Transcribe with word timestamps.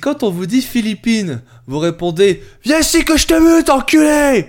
Quand 0.00 0.22
on 0.22 0.30
vous 0.30 0.46
dit 0.46 0.62
Philippines, 0.62 1.42
vous 1.66 1.78
répondez 1.78 2.42
Viens 2.64 2.80
ici 2.80 3.04
que 3.04 3.16
je 3.16 3.26
te 3.26 3.34
mute, 3.34 3.70
enculé 3.70 4.46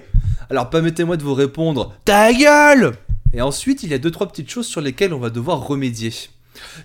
Alors 0.49 0.69
permettez-moi 0.69 1.17
de 1.17 1.23
vous 1.23 1.33
répondre 1.33 1.95
Ta 2.05 2.33
gueule 2.33 2.93
Et 3.33 3.41
ensuite, 3.41 3.83
il 3.83 3.89
y 3.89 3.93
a 3.93 3.97
deux 3.97 4.11
trois 4.11 4.27
petites 4.27 4.49
choses 4.49 4.67
sur 4.67 4.81
lesquelles 4.81 5.13
on 5.13 5.19
va 5.19 5.29
devoir 5.29 5.65
remédier. 5.65 6.13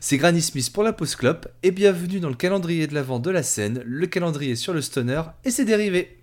C'est 0.00 0.18
Granny 0.18 0.42
Smith 0.42 0.72
pour 0.72 0.82
la 0.82 0.92
Post 0.92 1.16
Club 1.16 1.46
et 1.62 1.70
bienvenue 1.70 2.20
dans 2.20 2.28
le 2.28 2.34
calendrier 2.34 2.86
de 2.86 2.94
l'avant 2.94 3.18
de 3.18 3.30
la 3.30 3.42
scène, 3.42 3.82
le 3.84 4.06
calendrier 4.06 4.56
sur 4.56 4.72
le 4.72 4.82
stoner 4.82 5.22
et 5.44 5.50
ses 5.50 5.64
dérivés. 5.64 6.19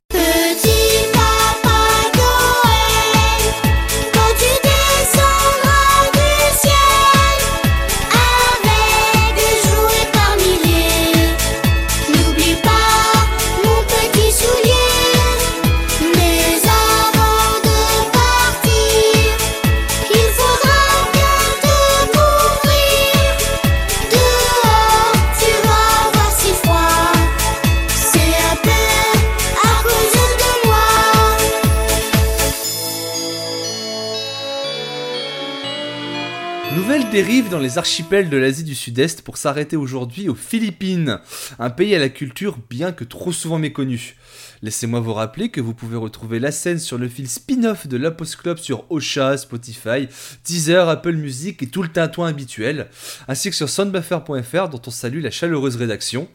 Dérive 37.17 37.49
dans 37.49 37.57
les 37.57 37.79
archipels 37.79 38.29
de 38.29 38.37
l'Asie 38.37 38.63
du 38.63 38.75
Sud-Est 38.75 39.23
pour 39.23 39.37
s'arrêter 39.37 39.75
aujourd'hui 39.75 40.29
aux 40.29 40.35
Philippines, 40.35 41.19
un 41.57 41.71
pays 41.71 41.95
à 41.95 41.99
la 41.99 42.09
culture 42.09 42.59
bien 42.69 42.91
que 42.91 43.03
trop 43.03 43.31
souvent 43.31 43.57
méconnue. 43.57 44.17
Laissez-moi 44.61 44.99
vous 44.99 45.15
rappeler 45.15 45.49
que 45.49 45.59
vous 45.59 45.73
pouvez 45.73 45.97
retrouver 45.97 46.37
la 46.37 46.51
scène 46.51 46.77
sur 46.77 46.99
le 46.99 47.07
fil 47.07 47.27
spin-off 47.27 47.87
de 47.87 47.97
la 47.97 48.11
Post 48.11 48.35
Club 48.35 48.59
sur 48.59 48.85
Ocha, 48.91 49.35
Spotify, 49.35 50.07
Deezer, 50.45 50.87
Apple 50.87 51.13
Music 51.13 51.63
et 51.63 51.67
tout 51.69 51.81
le 51.81 51.89
tintouin 51.89 52.27
habituel, 52.27 52.87
ainsi 53.27 53.49
que 53.49 53.55
sur 53.55 53.67
soundbuffer.fr 53.67 54.69
dont 54.69 54.81
on 54.85 54.91
salue 54.91 55.23
la 55.23 55.31
chaleureuse 55.31 55.77
rédaction. 55.77 56.27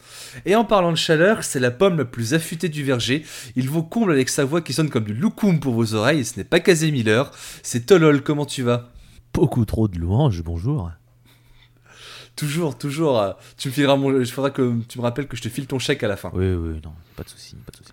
Et 0.47 0.57
en 0.57 0.65
parlant 0.65 0.91
de 0.91 0.97
chaleur, 0.97 1.45
c'est 1.45 1.61
la 1.61 1.71
pomme 1.71 1.99
la 1.99 2.07
plus 2.07 2.35
affûtée 2.35 2.69
du 2.69 2.83
verger. 2.83 3.25
Il 3.55 3.71
vous 3.71 3.85
comble 3.85 4.11
avec 4.11 4.29
sa 4.29 4.45
voix 4.45 4.63
qui 4.63 4.73
sonne 4.73 4.91
comme 4.91 5.05
du 5.05 5.15
loukoum 5.15 5.61
pour 5.61 5.75
vos 5.75 5.95
oreilles 5.95 6.21
et 6.21 6.25
ce 6.25 6.39
n'est 6.39 6.45
pas 6.45 6.59
Kazé 6.59 6.91
Miller, 6.91 7.31
c'est 7.63 7.87
Tolol, 7.87 8.25
comment 8.25 8.47
tu 8.47 8.65
vas? 8.65 8.92
Beaucoup 9.33 9.65
trop 9.65 9.89
de 9.89 9.99
louanges, 9.99 10.43
bonjour. 10.43 10.91
Toujours, 12.37 12.77
toujours. 12.77 13.35
Tu 13.57 13.69
me 13.69 13.73
fileras 13.73 13.97
mon. 13.97 14.19
Il 14.19 14.27
faudra 14.27 14.51
que 14.51 14.81
tu 14.89 14.99
me 14.99 15.03
rappelles 15.03 15.29
que 15.29 15.37
je 15.37 15.43
te 15.43 15.49
file 15.49 15.67
ton 15.67 15.79
chèque 15.79 16.03
à 16.03 16.09
la 16.09 16.17
fin. 16.17 16.31
Oui, 16.35 16.53
oui, 16.53 16.81
non, 16.83 16.93
pas 17.17 17.23
de 17.25 17.29
souci, 17.29 17.57
pas 17.57 17.73
de 17.73 17.77
souci. 17.77 17.93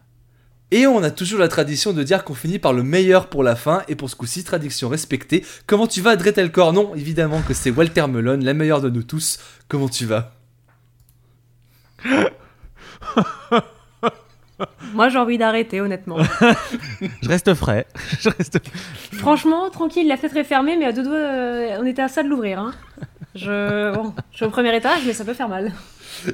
Et 0.72 0.86
on 0.86 1.02
a 1.02 1.10
toujours 1.10 1.40
la 1.40 1.48
tradition 1.48 1.94
de 1.94 2.04
dire 2.04 2.24
qu'on 2.24 2.36
finit 2.36 2.60
par 2.60 2.74
le 2.74 2.84
meilleur 2.84 3.28
pour 3.28 3.44
la 3.44 3.56
fin. 3.56 3.82
Et 3.88 3.96
pour 3.96 4.10
ce 4.10 4.16
coup-ci, 4.16 4.44
tradition 4.44 4.88
respectée. 4.88 5.44
Comment 5.66 5.88
tu 5.88 6.02
vas, 6.02 6.16
Dretelcore 6.16 6.74
Non, 6.74 6.94
évidemment 6.96 7.42
que 7.42 7.56
c'est 7.56 7.72
Walter 7.72 8.06
Melon, 8.08 8.40
la 8.42 8.54
meilleure 8.54 8.82
de 8.82 8.90
nous 8.90 9.04
tous. 9.04 9.40
Comment 9.68 9.90
tu 9.90 10.06
vas? 10.06 10.36
Moi, 14.94 15.10
j'ai 15.10 15.18
envie 15.18 15.38
d'arrêter, 15.38 15.82
honnêtement. 15.82 16.18
Je 17.22 17.28
reste 17.28 17.54
frais. 17.54 17.86
Je 18.20 18.30
reste... 18.30 18.60
Franchement, 19.14 19.70
tranquille, 19.70 20.08
la 20.08 20.18
fenêtre 20.18 20.38
est 20.38 20.44
fermée, 20.44 20.78
mais 20.78 20.86
à 20.86 20.92
deux 20.92 21.04
doigts, 21.04 21.16
euh, 21.16 21.78
on 21.80 21.86
était 21.86 22.02
à 22.02 22.08
ça 22.08 22.24
de 22.24 22.30
l'ouvrir. 22.30 22.60
Hein. 22.60 22.74
Je... 23.36 23.94
Bon, 23.94 24.14
je 24.32 24.38
suis 24.38 24.46
au 24.46 24.50
premier 24.50 24.76
étage, 24.76 25.02
mais 25.06 25.14
ça 25.14 25.24
peut 25.24 25.34
faire 25.34 25.50
mal. 25.50 25.72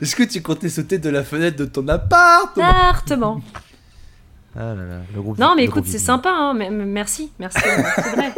Est-ce 0.01 0.15
que 0.15 0.23
tu 0.23 0.41
comptais 0.41 0.69
sauter 0.69 0.97
de 0.97 1.09
la 1.09 1.23
fenêtre 1.23 1.57
de 1.57 1.65
ton 1.65 1.87
appart 1.87 2.57
Appartement. 2.57 3.41
Ah 4.55 4.73
là 4.73 4.85
là, 4.85 4.95
le 5.13 5.21
groupe 5.21 5.37
Non, 5.37 5.53
mais 5.55 5.65
écoute, 5.65 5.85
c'est 5.85 5.99
sympa, 5.99 6.29
hein. 6.29 6.53
merci, 6.53 7.31
merci, 7.39 7.59
c'est 7.61 8.15
vrai. 8.15 8.33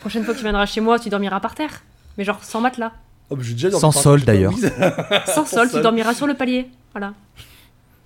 Prochaine 0.00 0.24
fois 0.24 0.32
que 0.32 0.38
tu 0.38 0.44
viendras 0.44 0.66
chez 0.66 0.80
moi, 0.80 0.98
tu 0.98 1.10
dormiras 1.10 1.40
par 1.40 1.54
terre. 1.54 1.82
Mais 2.16 2.24
genre 2.24 2.42
sans 2.42 2.62
matelas. 2.62 2.92
Oh, 3.28 3.36
mais 3.36 3.44
j'ai 3.44 3.54
déjà 3.54 3.70
dormi 3.70 3.80
Sans 3.80 3.92
sol, 3.92 4.22
d'ailleurs. 4.22 4.54
Sans 5.26 5.44
sol, 5.44 5.68
tu 5.70 5.80
dormiras 5.80 6.14
sur 6.14 6.26
le 6.26 6.34
palier. 6.34 6.70
Voilà. 6.92 7.12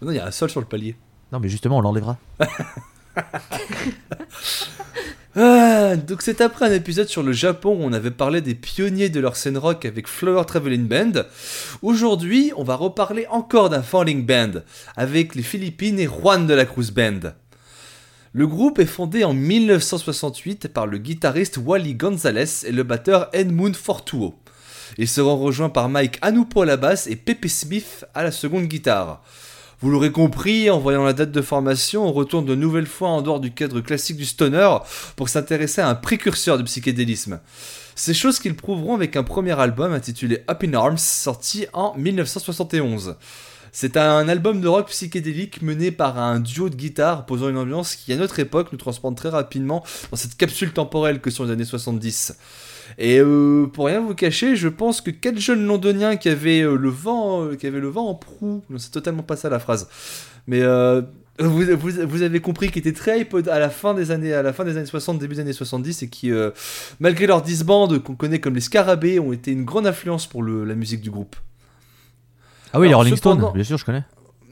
Non, 0.03 0.11
il 0.11 0.16
y 0.16 0.19
a 0.19 0.27
un 0.27 0.31
sol 0.31 0.50
sur 0.50 0.61
le 0.61 0.66
palier. 0.66 0.97
Non, 1.33 1.41
mais 1.41 1.49
justement, 1.49 1.78
on 1.78 1.81
l'enlèvera. 1.81 2.19
Ah, 5.37 5.94
donc 5.94 6.22
c'est 6.22 6.41
après 6.41 6.66
un 6.66 6.72
épisode 6.72 7.06
sur 7.06 7.22
le 7.22 7.33
Japon 7.33 7.77
où 7.78 7.84
on 7.84 7.93
avait 7.93 8.10
parlé 8.10 8.41
des 8.41 8.56
pionniers 8.56 9.10
de 9.10 9.21
leur 9.21 9.37
scène 9.37 9.56
rock 9.56 9.84
avec 9.84 10.09
Flower 10.09 10.44
Traveling 10.44 10.89
Band. 10.89 11.22
Aujourd'hui, 11.83 12.53
on 12.56 12.65
va 12.65 12.75
reparler 12.75 13.28
encore 13.31 13.71
d'un 13.71 13.83
Falling 13.83 14.27
Band 14.27 14.62
avec 14.97 15.37
les 15.37 15.44
Philippines 15.44 16.00
et 16.00 16.09
Juan 16.09 16.49
de 16.49 16.55
la 16.55 16.65
Cruz 16.65 16.91
Band. 16.91 17.31
Le 18.33 18.47
groupe 18.49 18.81
est 18.81 18.87
fondé 18.87 19.22
en 19.22 19.33
1968 19.33 20.66
par 20.66 20.89
le 20.89 20.99
guitariste 20.99 21.59
Wally 21.59 21.94
Gonzalez 21.94 22.65
et 22.66 22.72
le 22.72 22.83
batteur 22.83 23.28
Edmund 23.33 23.77
Fortuo. 23.77 24.34
Ils 24.99 25.09
seront 25.09 25.37
rejoints 25.37 25.69
par 25.69 25.89
Mike 25.89 26.19
Anupo 26.22 26.62
à 26.62 26.66
la 26.66 26.77
basse 26.77 27.06
et 27.06 27.15
Pepe 27.15 27.47
Smith 27.47 28.05
à 28.15 28.25
la 28.25 28.33
seconde 28.33 28.66
guitare. 28.66 29.22
Vous 29.83 29.91
l'aurez 29.91 30.13
compris, 30.13 30.69
en 30.69 30.79
voyant 30.79 31.05
la 31.05 31.15
date 31.15 31.33
de 31.33 31.41
formation, 31.41 32.07
on 32.07 32.13
retourne 32.13 32.45
de 32.45 32.55
nouvelles 32.55 32.87
fois 32.87 33.09
en 33.09 33.23
dehors 33.23 33.41
du 33.41 33.51
cadre 33.51 33.81
classique 33.81 34.19
du 34.19 34.27
stoner 34.27 34.77
pour 35.17 35.31
s'intéresser 35.31 35.81
à 35.81 35.89
un 35.89 35.95
précurseur 35.95 36.59
du 36.59 36.65
psychédélisme. 36.65 37.41
Ces 37.95 38.13
choses 38.13 38.41
qu'ils 38.41 38.57
prouveront 38.57 38.95
avec 38.95 39.17
un 39.17 39.23
premier 39.23 39.59
album 39.59 39.95
intitulé 39.95 40.45
Up 40.51 40.63
in 40.65 40.75
Arms, 40.75 40.99
sorti 40.99 41.65
en 41.73 41.95
1971. 41.97 43.17
C'est 43.73 43.97
un 43.97 44.29
album 44.29 44.61
de 44.61 44.69
rock 44.69 44.89
psychédélique 44.89 45.63
mené 45.63 45.91
par 45.91 46.19
un 46.19 46.41
duo 46.41 46.69
de 46.69 46.77
guitare 46.77 47.25
posant 47.25 47.49
une 47.49 47.57
ambiance 47.57 47.97
qui 47.97 48.13
à 48.13 48.17
notre 48.17 48.39
époque 48.39 48.73
nous 48.73 48.79
transporte 48.79 49.17
très 49.17 49.31
rapidement 49.31 49.83
dans 50.11 50.17
cette 50.19 50.37
capsule 50.37 50.75
temporelle 50.75 51.23
que 51.23 51.31
sont 51.31 51.45
les 51.45 51.53
années 51.53 51.65
70. 51.65 52.37
Et 52.99 53.19
euh, 53.21 53.67
pour 53.67 53.87
rien 53.87 54.01
vous 54.01 54.15
cacher, 54.15 54.56
je 54.56 54.69
pense 54.69 55.01
que 55.01 55.11
quatre 55.11 55.39
jeunes 55.39 55.67
londoniens 55.67 56.17
qui 56.17 56.28
avaient 56.28 56.61
euh, 56.62 56.77
le 56.77 56.89
vent, 56.89 57.45
euh, 57.45 57.55
qui 57.56 57.67
avaient 57.67 57.81
le 57.81 57.89
vent 57.89 58.09
en 58.09 58.15
proue, 58.15 58.62
c'est 58.78 58.91
totalement 58.91 59.23
pas 59.23 59.37
ça 59.37 59.49
la 59.49 59.59
phrase, 59.59 59.89
mais 60.47 60.61
euh, 60.62 61.03
vous, 61.39 61.62
vous, 61.78 61.91
vous 62.06 62.23
avez 62.23 62.41
compris 62.41 62.69
qu'ils 62.71 62.81
étaient 62.81 62.93
très 62.93 63.21
hype 63.21 63.34
à 63.51 63.59
la 63.59 63.71
fin 63.71 63.95
des 63.95 64.11
années, 64.11 64.34
à 64.34 64.43
la 64.43 64.53
fin 64.53 64.65
des 64.65 64.77
années 64.77 64.84
60, 64.87 65.19
début 65.19 65.34
des 65.37 65.41
années 65.41 65.53
70, 65.53 66.03
et 66.03 66.09
qui, 66.09 66.31
malgré 66.99 67.27
leur 67.27 67.41
disband 67.41 67.89
qu'on 68.01 68.15
connaît 68.15 68.41
comme 68.41 68.55
les 68.55 68.61
Scarabées, 68.61 69.19
ont 69.19 69.33
été 69.33 69.51
une 69.53 69.65
grande 69.65 69.87
influence 69.87 70.27
pour 70.27 70.43
le- 70.43 70.65
la 70.65 70.75
musique 70.75 71.01
du 71.01 71.11
groupe. 71.11 71.37
Ah 72.72 72.78
oui, 72.78 72.87
les 72.87 72.91
Alors, 72.91 73.01
Rolling 73.01 73.17
cependant- 73.17 73.41
Stones, 73.49 73.55
bien 73.55 73.65
sûr, 73.65 73.78
je 73.78 73.84
connais. 73.87 74.05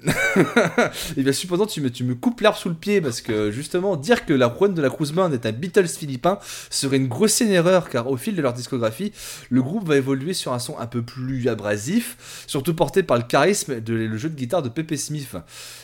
Et 1.17 1.23
bien 1.23 1.33
cependant, 1.33 1.67
tu 1.67 1.81
me, 1.81 1.91
tu 1.91 2.05
me 2.05 2.15
coupes 2.15 2.41
l'herbe 2.41 2.57
sous 2.57 2.69
le 2.69 2.75
pied 2.75 3.01
parce 3.01 3.21
que 3.21 3.51
justement, 3.51 3.97
dire 3.97 4.25
que 4.25 4.33
la 4.33 4.49
Juan 4.49 4.75
de 4.75 4.83
la 4.83 4.91
Cruz 4.91 5.13
est 5.33 5.47
un 5.47 5.53
Beatles 5.53 5.89
philippin 5.89 6.39
serait 6.71 6.97
une 6.97 7.09
grossière 7.09 7.51
erreur 7.51 7.89
car 7.89 8.09
au 8.09 8.17
fil 8.17 8.37
de 8.37 8.43
leur 8.43 8.53
discographie, 8.53 9.13
le 9.51 9.63
groupe 9.63 9.87
va 9.87 9.97
évoluer 9.97 10.35
sur 10.35 10.53
un 10.53 10.59
son 10.59 10.79
un 10.79 10.87
peu 10.87 11.03
plus 11.03 11.49
abrasif, 11.49 12.45
surtout 12.47 12.75
porté 12.75 13.03
par 13.03 13.17
le 13.17 13.25
charisme 13.25 13.81
de 13.81 13.95
le 13.95 14.17
jeu 14.17 14.29
de 14.29 14.35
guitare 14.35 14.63
de 14.63 14.69
Pepe 14.69 14.97
Smith. 14.97 15.37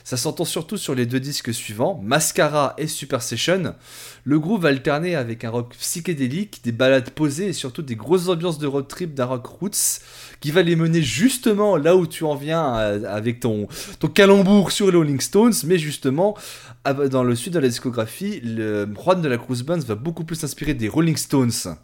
Ça 0.04 0.16
s'entend 0.16 0.44
surtout 0.44 0.76
sur 0.76 0.94
les 0.94 1.06
deux 1.06 1.20
disques 1.20 1.52
suivants, 1.52 2.00
Mascara 2.02 2.74
et 2.78 2.86
Super 2.86 3.22
Session. 3.22 3.74
Le 4.24 4.38
groupe 4.38 4.62
va 4.62 4.68
alterner 4.68 5.16
avec 5.16 5.44
un 5.44 5.50
rock 5.50 5.74
psychédélique, 5.78 6.60
des 6.64 6.72
ballades 6.72 7.10
posées 7.10 7.48
et 7.48 7.52
surtout 7.52 7.82
des 7.82 7.96
grosses 7.96 8.28
ambiances 8.28 8.58
de 8.58 8.66
road 8.66 8.88
trip 8.88 9.14
d'un 9.14 9.26
rock 9.26 9.46
roots 9.46 10.00
qui 10.40 10.50
va 10.50 10.62
les 10.62 10.76
mener 10.76 11.02
justement 11.02 11.76
là 11.76 11.96
où 11.96 12.06
tu 12.06 12.24
en 12.24 12.34
viens 12.34 12.76
euh, 12.76 13.04
avec 13.06 13.40
ton 13.40 13.66
calembour 14.08 14.72
sur 14.72 14.90
les 14.90 14.96
Rolling 14.96 15.20
Stones, 15.20 15.54
mais 15.64 15.78
justement, 15.78 16.36
dans 16.84 17.24
le 17.24 17.34
sud 17.34 17.52
de 17.52 17.58
la 17.58 17.68
discographie, 17.68 18.40
le 18.40 18.86
Juan 18.94 19.22
de 19.22 19.28
la 19.28 19.38
Cruz 19.38 19.62
Band 19.62 19.78
va 19.78 19.94
beaucoup 19.94 20.24
plus 20.24 20.36
s'inspirer 20.36 20.74
des 20.74 20.88
Rolling 20.88 21.16
Stones. 21.16 21.76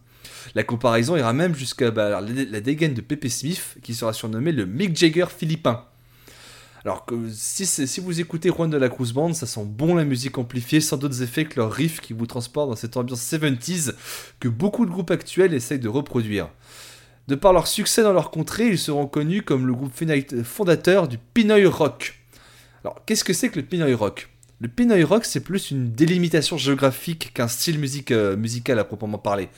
La 0.54 0.64
comparaison 0.64 1.16
ira 1.16 1.32
même 1.32 1.54
jusqu'à 1.54 1.90
bah, 1.90 2.20
la, 2.20 2.60
dégaine 2.60 2.94
de 2.94 3.00
Pepe 3.00 3.28
Smith, 3.28 3.76
qui 3.82 3.94
sera 3.94 4.12
surnommé 4.12 4.52
le 4.52 4.66
Mick 4.66 4.96
Jagger 4.96 5.26
philippin. 5.36 5.84
Alors 6.84 7.04
que 7.04 7.14
si, 7.30 7.66
si 7.66 8.00
vous 8.00 8.20
écoutez 8.20 8.48
Juan 8.48 8.70
de 8.70 8.78
la 8.78 8.88
Cruz 8.88 9.12
Band, 9.12 9.34
ça 9.34 9.46
sent 9.46 9.64
bon 9.66 9.94
la 9.94 10.04
musique 10.04 10.38
amplifiée, 10.38 10.80
sans 10.80 10.96
d'autres 10.96 11.22
effets 11.22 11.44
que 11.44 11.60
leur 11.60 11.70
riff 11.70 12.00
qui 12.00 12.14
vous 12.14 12.26
transporte 12.26 12.70
dans 12.70 12.76
cette 12.76 12.96
ambiance 12.96 13.22
70s 13.22 13.92
que 14.40 14.48
beaucoup 14.48 14.86
de 14.86 14.90
groupes 14.90 15.10
actuels 15.10 15.52
essayent 15.52 15.78
de 15.78 15.88
reproduire. 15.88 16.48
De 17.30 17.36
par 17.36 17.52
leur 17.52 17.68
succès 17.68 18.02
dans 18.02 18.12
leur 18.12 18.32
contrée, 18.32 18.66
ils 18.66 18.78
seront 18.78 19.06
connus 19.06 19.42
comme 19.42 19.64
le 19.64 19.72
groupe 19.72 19.92
fondateur 20.42 21.06
du 21.06 21.16
Pinoy 21.16 21.64
Rock. 21.64 22.18
Alors, 22.82 23.04
qu'est-ce 23.06 23.22
que 23.22 23.32
c'est 23.32 23.50
que 23.50 23.60
le 23.60 23.64
Pinoy 23.64 23.94
Rock? 23.94 24.30
Le 24.60 24.66
Pinoy 24.66 25.04
Rock, 25.04 25.24
c'est 25.24 25.38
plus 25.38 25.70
une 25.70 25.92
délimitation 25.92 26.58
géographique 26.58 27.30
qu'un 27.32 27.46
style 27.46 27.80
euh, 28.10 28.36
musical 28.36 28.80
à 28.80 28.84
proprement 28.84 29.18
parler. 29.18 29.48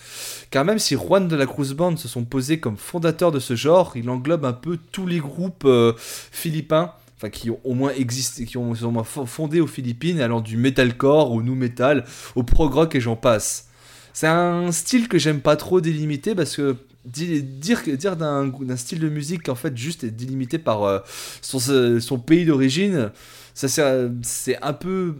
Car 0.51 0.67
même 0.67 0.79
si 0.79 0.97
Juan 0.97 1.29
de 1.29 1.35
la 1.35 1.47
Cruz 1.47 1.73
Band 1.73 1.97
se 1.97 2.09
sont 2.09 2.25
posés 2.25 2.61
comme 2.61 2.77
fondateurs 2.77 3.33
de 3.33 3.41
ce 3.41 3.57
genre, 3.57 3.93
il 3.95 4.11
englobe 4.11 4.45
un 4.45 4.53
peu 4.53 4.79
tous 4.93 5.07
les 5.07 5.21
groupes 5.21 5.65
euh, 5.65 5.95
philippins, 5.97 6.93
enfin 7.17 7.31
qui 7.31 7.49
ont 7.49 7.61
au 7.65 7.73
moins 7.73 7.95
existé, 7.95 8.45
qui 8.45 8.59
ont, 8.59 8.73
au 8.73 8.91
moins 8.91 9.03
fo- 9.03 9.25
fondé 9.25 9.63
aux 9.63 9.67
Philippines, 9.67 10.21
allant 10.21 10.43
du 10.43 10.59
metalcore 10.59 11.33
au 11.33 11.43
nu 11.43 11.53
metal, 11.53 12.05
au 12.35 12.43
prog 12.43 12.71
rock 12.71 12.95
et 12.97 13.01
j'en 13.01 13.17
passe. 13.17 13.71
C'est 14.13 14.27
un 14.27 14.71
style 14.73 15.09
que 15.09 15.17
j'aime 15.17 15.41
pas 15.41 15.57
trop 15.57 15.81
délimiter 15.81 16.35
parce 16.35 16.55
que 16.55 16.77
dire, 17.04 17.81
dire 17.96 18.16
d'un 18.16 18.46
d'un 18.49 18.76
style 18.76 19.00
de 19.00 19.08
musique 19.08 19.49
en 19.49 19.54
fait 19.54 19.76
juste 19.76 20.04
est 20.04 20.10
délimité 20.10 20.58
par 20.58 20.84
euh, 20.84 20.99
son, 21.40 21.58
son 22.00 22.19
pays 22.19 22.44
d'origine, 22.44 23.10
ça 23.54 23.69
c'est 23.69 24.08
c'est 24.22 24.62
un 24.62 24.72
peu 24.72 25.16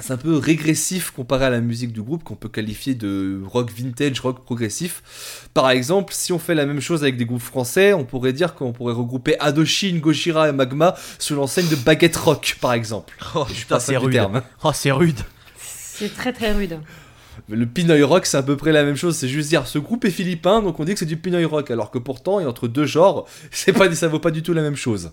c'est 0.00 0.12
un 0.12 0.16
peu 0.16 0.36
régressif 0.36 1.12
comparé 1.12 1.44
à 1.44 1.50
la 1.50 1.60
musique 1.60 1.92
du 1.92 2.02
groupe 2.02 2.24
qu'on 2.24 2.34
peut 2.34 2.48
qualifier 2.48 2.94
de 2.96 3.40
rock 3.46 3.70
vintage, 3.70 4.18
rock 4.18 4.42
progressif. 4.44 5.48
Par 5.54 5.70
exemple, 5.70 6.12
si 6.12 6.32
on 6.32 6.40
fait 6.40 6.56
la 6.56 6.66
même 6.66 6.80
chose 6.80 7.02
avec 7.04 7.16
des 7.16 7.24
groupes 7.24 7.40
français, 7.40 7.92
on 7.92 8.04
pourrait 8.04 8.32
dire 8.32 8.56
qu'on 8.56 8.72
pourrait 8.72 8.92
regrouper 8.92 9.38
Adochine, 9.38 10.00
Gojira 10.00 10.48
et 10.48 10.52
Magma 10.52 10.96
sous 11.20 11.36
l'enseigne 11.36 11.68
de 11.68 11.76
Baguette 11.76 12.16
Rock, 12.16 12.56
par 12.60 12.72
exemple. 12.72 13.14
Oh, 13.36 13.44
Je 13.48 13.52
suis 13.54 13.62
putain, 13.62 13.76
pas 13.76 13.80
c'est 13.80 13.96
rude. 13.96 14.12
terme. 14.14 14.42
Oh, 14.64 14.72
c'est 14.74 14.90
rude. 14.90 15.20
C'est 15.56 16.12
très 16.12 16.32
très 16.32 16.52
rude. 16.52 16.80
Le 17.48 17.66
Pinoy 17.66 18.02
Rock, 18.02 18.26
c'est 18.26 18.36
à 18.36 18.42
peu 18.42 18.56
près 18.56 18.72
la 18.72 18.84
même 18.84 18.96
chose. 18.96 19.16
C'est 19.16 19.28
juste 19.28 19.48
dire 19.48 19.66
ce 19.66 19.78
groupe 19.78 20.04
est 20.04 20.10
philippin, 20.10 20.62
donc 20.62 20.80
on 20.80 20.84
dit 20.84 20.92
que 20.92 20.98
c'est 20.98 21.06
du 21.06 21.16
Pinoy 21.16 21.44
Rock, 21.44 21.70
alors 21.70 21.90
que 21.90 21.98
pourtant, 21.98 22.40
et 22.40 22.46
entre 22.46 22.68
deux 22.68 22.86
genres, 22.86 23.26
c'est 23.50 23.72
pas, 23.72 23.92
ça 23.94 24.08
vaut 24.08 24.18
pas 24.18 24.30
du 24.30 24.42
tout 24.42 24.52
la 24.52 24.62
même 24.62 24.76
chose. 24.76 25.12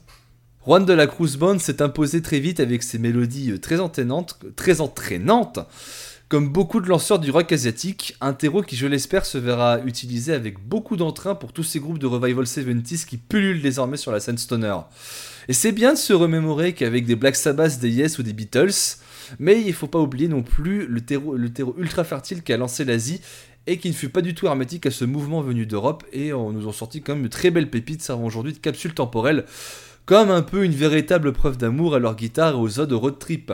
Juan 0.66 0.86
de 0.86 0.94
la 0.94 1.08
Cruz 1.08 1.38
Band 1.40 1.58
s'est 1.58 1.82
imposé 1.82 2.22
très 2.22 2.40
vite 2.40 2.60
avec 2.60 2.84
ses 2.84 3.00
mélodies 3.00 3.52
euh, 3.52 3.58
très 3.60 3.80
entraînantes, 3.80 4.40
très 4.56 4.80
entraînantes. 4.80 5.60
Comme 6.30 6.48
beaucoup 6.48 6.80
de 6.80 6.88
lanceurs 6.88 7.20
du 7.20 7.30
rock 7.30 7.52
asiatique, 7.52 8.16
un 8.22 8.34
terreau 8.34 8.62
qui, 8.62 8.78
je 8.78 8.88
l'espère, 8.88 9.26
se 9.26 9.38
verra 9.38 9.80
utilisé 9.80 10.34
avec 10.34 10.66
beaucoup 10.66 10.96
d'entrain 10.96 11.36
pour 11.36 11.52
tous 11.52 11.64
ces 11.64 11.82
groupes 11.82 12.00
de 12.00 12.08
revival 12.08 12.46
70s 12.46 13.06
qui 13.06 13.18
pullulent 13.18 13.62
désormais 13.62 13.98
sur 13.98 14.14
la 14.14 14.22
scène 14.22 14.38
stoner. 14.38 14.78
Et 15.48 15.54
c'est 15.54 15.72
bien 15.72 15.94
de 15.94 15.98
se 15.98 16.14
remémorer 16.14 16.74
qu'avec 16.74 17.06
des 17.06 17.16
Black 17.16 17.36
Sabbath, 17.36 17.80
des 17.80 17.90
Yes 17.90 18.20
ou 18.20 18.24
des 18.24 18.34
Beatles, 18.34 18.98
mais 19.40 19.62
il 19.62 19.74
faut 19.74 19.88
pas 19.88 20.00
oublier 20.00 20.28
non 20.28 20.44
plus 20.44 20.86
le 20.88 21.02
terreau, 21.02 21.36
ultra 21.78 22.04
fertile 22.04 22.44
qu'a 22.44 22.58
lancé 22.58 22.86
l'Asie 22.86 23.22
et 23.68 23.78
qui 23.78 23.90
ne 23.90 23.94
fut 23.94 24.10
pas 24.10 24.22
du 24.22 24.34
tout 24.34 24.48
hermétique 24.48 24.86
à 24.86 24.92
ce 24.92 25.06
mouvement 25.06 25.42
venu 25.42 25.66
d'Europe 25.66 26.04
et 26.12 26.34
on 26.34 26.52
nous 26.52 26.68
ont 26.68 26.72
sorti 26.72 27.02
quand 27.02 27.14
même 27.14 27.24
de 27.24 27.28
très 27.28 27.52
belles 27.52 27.70
pépites 27.70 28.02
servant 28.02 28.26
aujourd'hui 28.26 28.54
de 28.54 28.58
capsule 28.58 28.94
temporelle 28.94 29.46
comme 30.06 30.32
un 30.32 30.42
peu 30.42 30.64
une 30.64 30.74
véritable 30.74 31.32
preuve 31.32 31.58
d'amour 31.58 31.96
à 31.96 32.00
leur 32.00 32.16
guitare 32.16 32.54
et 32.54 32.58
aux 32.58 32.80
odes 32.80 32.92
road 32.92 33.20
trip. 33.20 33.54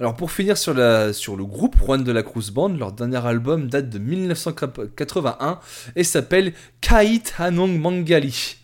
Alors 0.00 0.14
pour 0.14 0.30
finir 0.30 0.58
sur, 0.58 0.74
sur 1.14 1.36
le 1.36 1.44
groupe 1.44 1.76
Juan 1.78 2.04
de 2.04 2.12
la 2.12 2.22
Cruz 2.22 2.50
Band, 2.52 2.68
leur 2.68 2.92
dernier 2.92 3.24
album 3.24 3.68
date 3.68 3.88
de 3.88 3.98
1981 3.98 5.58
et 5.94 6.04
s'appelle 6.04 6.52
Kait 6.80 7.22
Hanong 7.38 7.78
Mangali. 7.78 8.56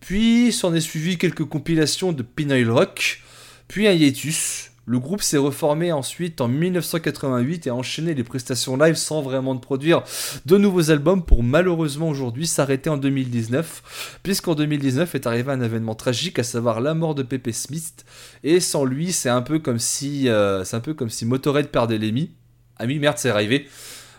Puis 0.00 0.52
s'en 0.52 0.74
est 0.74 0.80
suivi 0.80 1.18
quelques 1.18 1.44
compilations 1.44 2.12
de 2.12 2.22
Pinoy 2.22 2.64
Rock, 2.64 3.20
puis 3.68 3.86
un 3.86 3.92
hiatus. 3.92 4.70
Le 4.88 4.98
groupe 4.98 5.20
s'est 5.20 5.36
reformé 5.36 5.92
ensuite 5.92 6.40
en 6.40 6.48
1988 6.48 7.66
et 7.66 7.70
a 7.70 7.74
enchaîné 7.74 8.14
les 8.14 8.24
prestations 8.24 8.78
live 8.78 8.94
sans 8.94 9.20
vraiment 9.20 9.54
produire 9.58 10.02
de 10.46 10.56
nouveaux 10.56 10.90
albums 10.90 11.22
pour 11.22 11.42
malheureusement 11.42 12.08
aujourd'hui 12.08 12.46
s'arrêter 12.46 12.88
en 12.88 12.96
2019, 12.96 14.20
puisqu'en 14.22 14.54
2019 14.54 15.14
est 15.14 15.26
arrivé 15.26 15.52
un 15.52 15.60
événement 15.60 15.94
tragique, 15.94 16.38
à 16.38 16.42
savoir 16.42 16.80
la 16.80 16.94
mort 16.94 17.14
de 17.14 17.22
Pepe 17.22 17.52
Smith. 17.52 18.06
Et 18.44 18.60
sans 18.60 18.86
lui, 18.86 19.12
c'est 19.12 19.28
un 19.28 19.42
peu 19.42 19.58
comme 19.58 19.78
si, 19.78 20.26
euh, 20.30 20.64
c'est 20.64 20.76
un 20.76 20.80
peu 20.80 20.94
comme 20.94 21.10
si 21.10 21.26
Motorhead 21.26 21.68
perdait 21.68 21.98
l'ami. 21.98 22.30
Ami, 22.78 22.98
merde, 22.98 23.18
c'est 23.18 23.28
arrivé. 23.28 23.68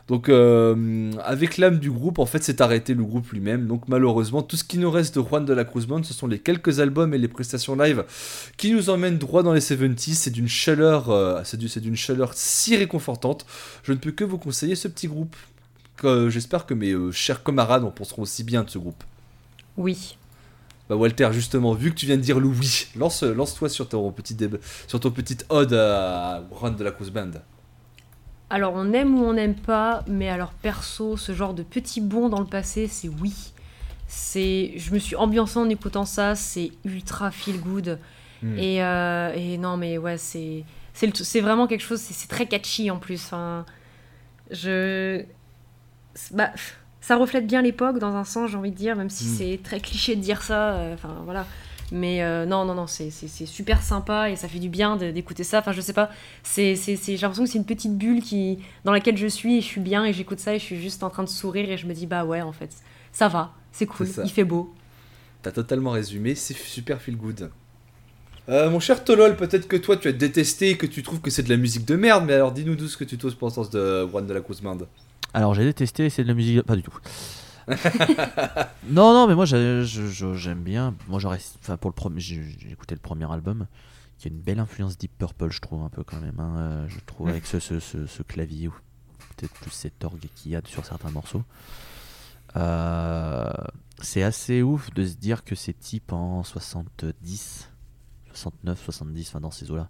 Donc, 0.10 0.28
euh, 0.28 1.12
avec 1.24 1.58
l'âme 1.58 1.78
du 1.78 1.92
groupe, 1.92 2.18
en 2.20 2.26
fait, 2.26 2.44
c'est 2.44 2.62
arrêté 2.62 2.96
le 2.96 3.04
groupe 3.04 3.30
lui-même. 3.32 3.68
Donc, 3.68 3.88
malheureusement, 3.88 4.42
tout 4.42 4.58
ce 4.58 4.64
qui 4.64 4.80
nous 4.80 4.90
reste 4.90 5.16
de 5.18 5.22
Juan 5.24 5.46
de 5.46 5.54
la 5.54 5.64
Cruz 5.66 5.86
Band, 5.86 6.02
ce 6.04 6.16
sont 6.16 6.26
les 6.26 6.40
quelques 6.40 6.80
albums 6.80 7.14
et 7.14 7.20
les 7.20 7.28
prestations 7.28 7.76
live 7.76 8.04
qui 8.58 8.72
nous 8.74 8.90
emmènent 8.90 9.20
droit 9.20 9.44
dans 9.44 9.54
les 9.54 9.62
70s. 9.62 10.16
C'est 10.16 10.32
d'une 10.32 10.48
chaleur, 10.48 11.12
euh, 11.12 11.42
c'est 11.46 11.58
du- 11.58 11.70
c'est 11.70 11.80
d'une 11.80 11.96
chaleur 11.96 12.32
si 12.34 12.76
réconfortante. 12.76 13.46
Je 13.84 13.92
ne 13.94 13.98
peux 13.98 14.12
que 14.12 14.24
vous 14.24 14.40
conseiller 14.40 14.76
ce 14.76 14.88
petit 14.88 15.08
groupe. 15.08 15.36
Que 15.96 16.30
J'espère 16.30 16.66
que 16.66 16.74
mes 16.74 16.92
euh, 16.92 17.12
chers 17.12 17.44
camarades 17.44 17.84
en 17.84 17.92
penseront 17.92 18.24
aussi 18.24 18.44
bien 18.44 18.64
de 18.64 18.70
ce 18.72 18.80
groupe. 18.80 19.04
Oui. 19.78 20.18
Bah 20.90 20.96
Walter, 20.96 21.30
justement, 21.34 21.74
vu 21.76 21.92
que 21.92 21.96
tu 21.96 22.08
viens 22.08 22.18
de 22.18 22.22
dire 22.24 22.40
le 22.40 22.48
oui, 22.48 22.88
lance, 22.96 23.22
lance-toi 23.22 23.70
sur 23.70 23.88
ton 23.88 24.12
petit 24.12 24.34
débat, 24.34 24.58
sur 24.88 25.00
ton 25.00 25.12
petite 25.12 25.46
ode 25.50 25.74
à 25.74 26.44
Juan 26.60 26.76
de 26.76 26.84
la 26.84 26.90
Cruz 26.90 27.12
Band. 27.12 27.30
Alors 28.50 28.74
on 28.76 28.92
aime 28.94 29.20
ou 29.20 29.26
on 29.26 29.34
n'aime 29.34 29.56
pas, 29.56 30.04
mais 30.08 30.30
alors 30.30 30.52
perso, 30.52 31.18
ce 31.18 31.34
genre 31.34 31.54
de 31.54 31.64
petit 31.64 32.02
bond 32.02 32.30
dans 32.30 32.40
le 32.40 32.48
passé, 32.48 32.88
c'est 32.88 33.10
oui. 33.10 33.54
C'est, 34.08 34.74
je 34.76 34.92
me 34.92 34.98
suis 35.00 35.16
ambiancée 35.16 35.60
en 35.60 35.70
écoutant 35.70 36.06
ça, 36.06 36.34
c'est 36.34 36.72
ultra 36.84 37.30
feel 37.30 37.60
good. 37.62 38.00
Hmm. 38.42 38.58
Et, 38.58 38.84
euh, 38.84 39.32
et 39.36 39.58
non 39.58 39.78
mais 39.78 39.98
ouais, 40.00 40.18
c'est, 40.18 40.64
c'est, 40.94 41.42
vraiment 41.42 41.68
quelque 41.68 41.82
chose, 41.84 42.00
c'est, 42.00 42.28
très 42.28 42.48
catchy 42.48 42.90
en 42.90 42.98
plus. 42.98 43.24
Enfin, 43.26 43.66
je, 44.50 45.24
bah, 46.32 46.50
ça 47.02 47.18
reflète 47.18 47.46
bien 47.46 47.62
l'époque 47.62 48.00
dans 48.00 48.16
un 48.16 48.24
sens, 48.24 48.50
j'ai 48.50 48.58
envie 48.58 48.72
de 48.72 48.76
dire, 48.76 48.96
même 48.96 49.10
si 49.10 49.26
Mm. 49.26 49.36
c'est 49.38 49.60
très 49.64 49.80
cliché 49.80 50.16
de 50.16 50.22
dire 50.22 50.42
ça. 50.42 50.72
euh, 50.74 50.94
Enfin 50.96 51.16
voilà. 51.24 51.46
Mais 51.92 52.22
euh, 52.22 52.46
non, 52.46 52.66
non, 52.66 52.76
non, 52.76 52.88
c'est, 52.88 53.10
super 53.10 53.82
sympa 53.82 54.30
et 54.30 54.36
ça 54.36 54.48
fait 54.48 54.60
du 54.60 54.70
bien 54.70 54.96
d'écouter 54.96 55.44
ça. 55.44 55.60
Enfin, 55.60 55.72
je 55.72 55.82
sais 55.82 55.94
pas, 55.94 56.10
c'est, 56.44 56.76
c'est, 56.76 56.96
c'est- 56.96 57.18
j'ai 57.18 57.22
l'impression 57.22 57.46
que 57.46 57.50
c'est 57.50 57.58
une 57.58 57.66
petite 57.66 57.98
bulle 57.98 58.22
qui, 58.22 58.60
dans 58.86 58.92
laquelle 58.92 59.18
je 59.18 59.28
suis 59.28 59.58
et 59.58 59.62
je 59.62 59.66
suis 59.66 59.82
bien 59.82 60.06
et 60.06 60.14
j'écoute 60.14 60.40
ça 60.40 60.54
et 60.54 60.60
je 60.60 60.64
suis 60.64 60.80
juste 60.80 61.02
en 61.04 61.10
train 61.10 61.24
de 61.24 61.30
sourire 61.30 61.70
et 61.72 61.78
je 61.78 61.88
me 61.88 61.94
dis, 61.94 62.06
bah 62.06 62.26
ouais, 62.26 62.42
en 62.42 62.52
fait, 62.52 62.70
ça 63.12 63.28
va, 63.28 63.54
c'est 63.72 63.86
cool, 63.88 64.06
C'est 64.08 64.14
ça. 64.14 64.22
il 64.24 64.30
fait 64.30 64.44
beau. 64.44 64.74
T'as 65.42 65.52
totalement 65.52 65.92
résumé, 65.92 66.36
c'est 66.36 66.56
super 66.56 67.02
feel 67.02 67.18
good. 67.18 67.50
Euh, 68.50 68.70
mon 68.70 68.80
cher 68.80 69.04
Tolol, 69.04 69.36
peut-être 69.36 69.68
que 69.68 69.78
toi 69.78 69.96
tu 69.96 70.08
as 70.08 70.12
détesté 70.12 70.72
et 70.72 70.78
que 70.78 70.88
tu 70.88 71.04
trouves 71.04 71.22
que 71.22 71.30
c'est 71.30 71.44
de 71.44 71.50
la 71.50 71.58
musique 71.58 71.86
de 71.86 71.96
merde, 71.96 72.26
mais 72.26 72.34
alors 72.34 72.52
dis-nous 72.52 72.76
d'où 72.76 72.88
ce 72.88 72.98
que 72.98 73.04
tu 73.04 73.18
trouves 73.18 73.36
pour 73.36 73.52
sens 73.52 73.70
de 73.70 74.08
Juan 74.08 74.26
de 74.26 74.34
la. 74.34 74.42
Alors 75.34 75.54
j'ai 75.54 75.64
détesté, 75.64 76.10
c'est 76.10 76.24
de 76.24 76.28
la 76.28 76.34
musique. 76.34 76.64
Pas 76.64 76.76
du 76.76 76.82
tout. 76.82 76.92
non, 78.90 79.14
non, 79.14 79.28
mais 79.28 79.36
moi 79.36 79.46
j'aime 79.46 80.64
bien. 80.64 80.96
Moi 81.08 81.20
j'aurais. 81.20 81.40
Enfin, 81.62 81.78
pour 81.78 81.90
le 81.90 81.96
premier. 81.96 82.20
J'ai 82.20 82.72
écouté 82.72 82.96
le 82.96 83.02
premier 83.02 83.32
album, 83.32 83.68
qui 84.18 84.28
a 84.28 84.32
une 84.32 84.40
belle 84.40 84.60
influence 84.60 84.98
Deep 84.98 85.18
Purple, 85.18 85.52
je 85.52 85.60
trouve, 85.62 85.84
un 85.84 85.90
peu 85.90 86.04
quand 86.04 86.20
même. 86.20 86.40
hein, 86.40 86.56
euh, 86.58 86.88
je 86.88 87.00
trouve, 87.06 87.30
avec 87.30 87.46
ce, 87.46 87.60
ce, 87.60 87.80
ce- 87.80 88.06
ce 88.08 88.24
clavier, 88.24 88.68
ou 88.68 88.74
peut-être 89.38 89.54
plus 89.54 89.72
cet 89.72 90.04
orgue 90.04 90.28
qu'il 90.36 90.52
y 90.52 90.56
a 90.56 90.62
sur 90.66 90.86
certains 90.86 91.12
morceaux. 91.12 91.44
Euh, 92.56 93.50
c'est 94.02 94.24
assez 94.24 94.62
ouf 94.64 94.90
de 94.94 95.06
se 95.06 95.16
dire 95.16 95.44
que 95.44 95.56
ces 95.56 95.74
types 95.74 96.12
en 96.14 96.44
70, 96.44 97.70
69, 98.34 98.82
70, 98.84 99.28
enfin 99.30 99.40
dans 99.40 99.52
ces 99.52 99.70
eaux-là, 99.72 99.90